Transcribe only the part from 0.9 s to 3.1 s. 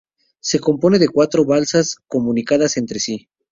de cuatro balsas comunicadas entre